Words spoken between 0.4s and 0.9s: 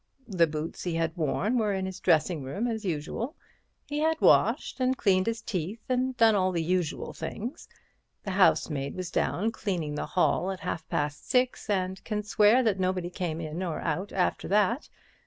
boots